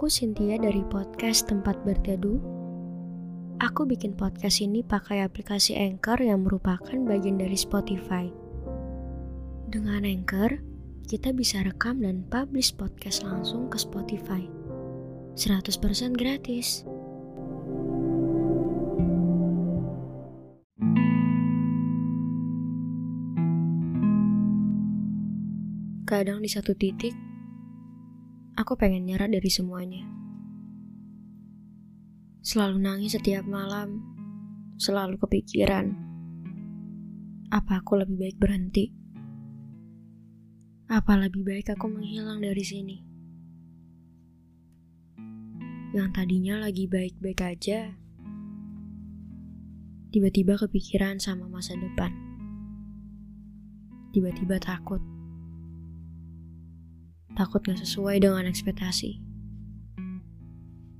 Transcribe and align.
Aku 0.00 0.08
Cynthia 0.08 0.56
dari 0.56 0.80
podcast 0.88 1.44
Tempat 1.44 1.84
Berteduh. 1.84 2.40
Aku 3.60 3.84
bikin 3.84 4.16
podcast 4.16 4.64
ini 4.64 4.80
pakai 4.80 5.20
aplikasi 5.20 5.76
Anchor 5.76 6.16
yang 6.24 6.40
merupakan 6.40 6.96
bagian 7.04 7.36
dari 7.36 7.52
Spotify. 7.52 8.32
Dengan 9.68 10.08
Anchor, 10.08 10.64
kita 11.04 11.36
bisa 11.36 11.60
rekam 11.60 12.00
dan 12.00 12.24
publish 12.32 12.72
podcast 12.72 13.28
langsung 13.28 13.68
ke 13.68 13.76
Spotify. 13.76 14.48
100% 15.36 16.16
gratis. 16.16 16.88
Kadang 26.08 26.40
di 26.40 26.48
satu 26.48 26.72
titik, 26.72 27.12
aku 28.60 28.76
pengen 28.76 29.08
nyerah 29.08 29.24
dari 29.24 29.48
semuanya. 29.48 30.04
Selalu 32.44 32.76
nangis 32.76 33.16
setiap 33.16 33.48
malam, 33.48 34.04
selalu 34.76 35.16
kepikiran. 35.16 35.96
Apa 37.48 37.80
aku 37.80 37.96
lebih 37.96 38.20
baik 38.20 38.36
berhenti? 38.36 38.92
Apa 40.92 41.16
lebih 41.16 41.40
baik 41.40 41.72
aku 41.72 41.88
menghilang 41.88 42.44
dari 42.44 42.60
sini? 42.60 42.96
Yang 45.96 46.08
tadinya 46.14 46.60
lagi 46.60 46.84
baik-baik 46.86 47.40
aja, 47.42 47.96
tiba-tiba 50.12 50.54
kepikiran 50.60 51.16
sama 51.18 51.48
masa 51.48 51.74
depan. 51.80 52.12
Tiba-tiba 54.14 54.58
takut 54.62 55.02
Takut 57.40 57.64
gak 57.64 57.80
sesuai 57.80 58.20
dengan 58.20 58.44
ekspektasi. 58.44 59.16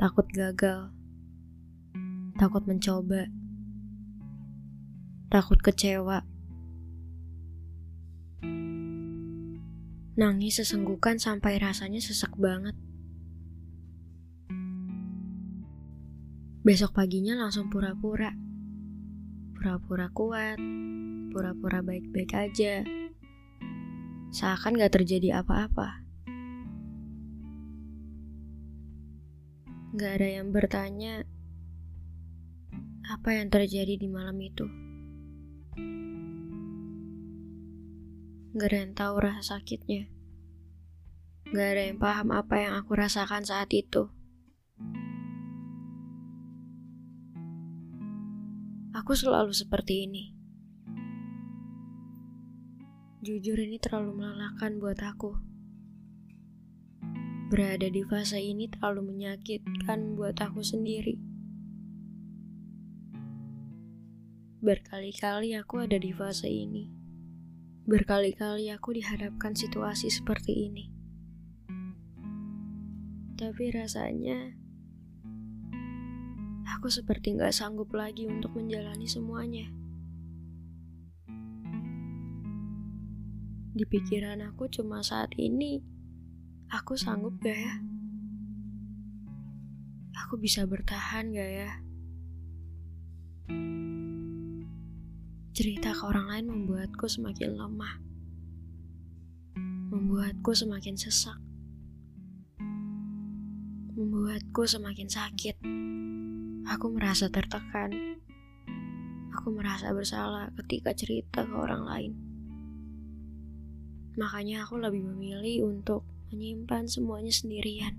Takut 0.00 0.24
gagal. 0.32 0.88
Takut 2.40 2.64
mencoba. 2.64 3.28
Takut 5.28 5.60
kecewa. 5.60 6.24
Nangis 10.16 10.56
sesenggukan 10.56 11.20
sampai 11.20 11.60
rasanya 11.60 12.00
sesek 12.00 12.32
banget. 12.40 12.80
Besok 16.64 16.96
paginya 16.96 17.36
langsung 17.36 17.68
pura-pura. 17.68 18.32
Pura-pura 19.52 20.08
kuat, 20.08 20.56
pura-pura 21.28 21.84
baik-baik 21.84 22.32
aja. 22.32 22.80
Seakan 24.32 24.80
gak 24.80 24.96
terjadi 24.96 25.44
apa-apa. 25.44 26.01
Gak 29.92 30.24
ada 30.24 30.40
yang 30.40 30.56
bertanya 30.56 31.20
apa 33.12 33.36
yang 33.36 33.52
terjadi 33.52 34.00
di 34.00 34.08
malam 34.08 34.40
itu. 34.40 34.64
Gak 38.56 38.68
ada 38.72 38.78
yang 38.88 38.92
tahu 38.96 39.14
rasa 39.20 39.60
sakitnya. 39.60 40.08
Gak 41.52 41.68
ada 41.76 41.82
yang 41.92 42.00
paham 42.00 42.32
apa 42.32 42.56
yang 42.56 42.72
aku 42.80 42.96
rasakan 42.96 43.44
saat 43.44 43.68
itu. 43.76 44.08
Aku 48.96 49.12
selalu 49.12 49.52
seperti 49.52 50.08
ini. 50.08 50.32
Jujur 53.20 53.60
ini 53.60 53.76
terlalu 53.76 54.24
melelahkan 54.24 54.80
buat 54.80 54.96
aku. 55.04 55.36
Berada 57.52 57.84
di 57.84 58.00
fase 58.00 58.40
ini 58.40 58.64
terlalu 58.64 59.12
menyakitkan 59.12 60.16
buat 60.16 60.40
aku 60.40 60.64
sendiri. 60.64 61.20
Berkali-kali 64.64 65.52
aku 65.60 65.84
ada 65.84 66.00
di 66.00 66.16
fase 66.16 66.48
ini. 66.48 66.88
Berkali-kali 67.84 68.72
aku 68.72 68.96
dihadapkan 68.96 69.52
situasi 69.52 70.08
seperti 70.08 70.72
ini. 70.72 70.88
Tapi 73.36 73.68
rasanya 73.68 74.56
aku 76.72 76.88
seperti 76.88 77.36
gak 77.36 77.52
sanggup 77.52 77.92
lagi 77.92 78.24
untuk 78.32 78.56
menjalani 78.56 79.04
semuanya. 79.04 79.68
Di 83.76 83.84
pikiran 83.84 84.40
aku 84.40 84.72
cuma 84.72 85.04
saat 85.04 85.36
ini 85.36 86.00
Aku 86.72 86.96
sanggup 86.96 87.36
gak 87.44 87.52
ya? 87.52 87.74
Aku 90.24 90.40
bisa 90.40 90.64
bertahan 90.64 91.28
gak 91.28 91.50
ya? 91.52 91.70
Cerita 95.52 95.92
ke 95.92 96.02
orang 96.08 96.32
lain 96.32 96.46
membuatku 96.48 97.04
semakin 97.04 97.60
lemah. 97.60 98.00
Membuatku 99.92 100.56
semakin 100.56 100.96
sesak. 100.96 101.36
Membuatku 103.92 104.64
semakin 104.64 105.12
sakit. 105.12 105.60
Aku 106.72 106.88
merasa 106.88 107.28
tertekan. 107.28 108.16
Aku 109.36 109.52
merasa 109.52 109.92
bersalah 109.92 110.48
ketika 110.64 110.96
cerita 110.96 111.44
ke 111.44 111.52
orang 111.52 111.84
lain. 111.84 112.12
Makanya 114.16 114.64
aku 114.64 114.80
lebih 114.80 115.04
memilih 115.04 115.68
untuk 115.68 116.08
menyimpan 116.32 116.88
semuanya 116.88 117.28
sendirian. 117.28 117.94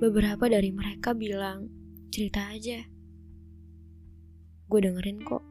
Beberapa 0.00 0.48
dari 0.48 0.72
mereka 0.72 1.16
bilang, 1.16 1.68
cerita 2.12 2.52
aja. 2.52 2.84
Gue 4.68 4.80
dengerin 4.80 5.20
kok. 5.24 5.44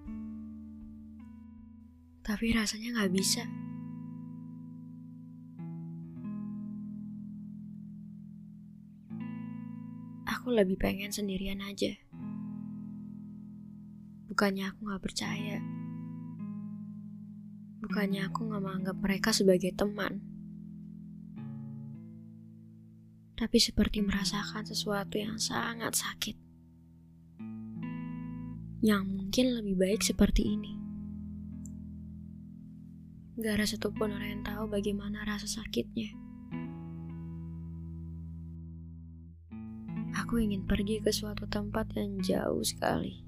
Tapi 2.25 2.53
rasanya 2.53 3.01
gak 3.01 3.13
bisa. 3.13 3.43
Aku 10.29 10.53
lebih 10.53 10.77
pengen 10.77 11.09
sendirian 11.09 11.61
aja. 11.61 11.93
Bukannya 14.29 14.69
aku 14.69 14.93
gak 14.93 15.03
percaya. 15.03 15.78
Bukannya 17.79 18.27
aku 18.27 18.51
gak 18.51 18.59
menganggap 18.59 18.97
mereka 18.99 19.29
sebagai 19.31 19.71
teman. 19.71 20.19
Tapi 23.39 23.55
seperti 23.55 24.03
merasakan 24.03 24.67
sesuatu 24.67 25.15
yang 25.15 25.39
sangat 25.39 25.95
sakit. 25.95 26.35
Yang 28.83 29.03
mungkin 29.07 29.45
lebih 29.55 29.75
baik 29.79 30.03
seperti 30.03 30.59
ini. 30.59 30.75
Gak 33.39 33.63
ada 33.63 33.65
satupun 33.67 34.11
orang 34.11 34.29
yang 34.35 34.43
tahu 34.43 34.67
bagaimana 34.67 35.23
rasa 35.23 35.47
sakitnya. 35.47 36.11
Aku 40.19 40.35
ingin 40.35 40.67
pergi 40.67 40.99
ke 40.99 41.15
suatu 41.15 41.47
tempat 41.47 41.95
yang 41.95 42.19
jauh 42.19 42.59
sekali. 42.59 43.23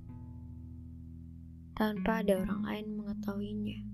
Tanpa 1.72 2.20
ada 2.20 2.36
orang 2.44 2.68
lain 2.68 3.00
mengetahuinya 3.00 3.91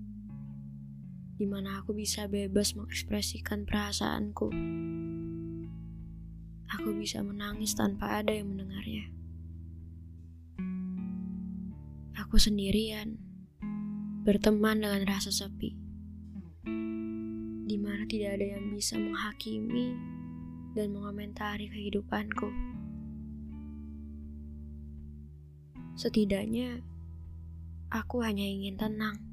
di 1.38 1.46
mana 1.46 1.78
aku 1.78 1.94
bisa 1.94 2.26
bebas 2.26 2.74
mengekspresikan 2.74 3.62
perasaanku. 3.62 4.50
Aku 6.74 6.90
bisa 6.98 7.22
menangis 7.22 7.78
tanpa 7.78 8.18
ada 8.18 8.34
yang 8.34 8.50
mendengarnya. 8.50 9.06
Aku 12.18 12.42
sendirian, 12.42 13.22
berteman 14.26 14.82
dengan 14.82 15.06
rasa 15.06 15.30
sepi, 15.30 15.78
di 17.70 17.76
mana 17.78 18.02
tidak 18.10 18.42
ada 18.42 18.58
yang 18.58 18.74
bisa 18.74 18.98
menghakimi 18.98 19.94
dan 20.74 20.90
mengomentari 20.90 21.70
kehidupanku. 21.70 22.50
Setidaknya, 25.94 26.82
aku 27.94 28.26
hanya 28.26 28.42
ingin 28.44 28.74
tenang 28.74 29.27